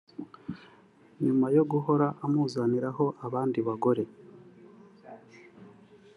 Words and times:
nyuma 1.23 1.47
yo 1.55 1.63
guhora 1.71 2.07
amuzaniraho 2.25 3.05
abandi 3.25 3.59
bagore 3.67 4.03